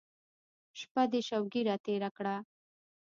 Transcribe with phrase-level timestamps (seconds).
[0.79, 2.35] شپه دې شوګیره تېره کړه.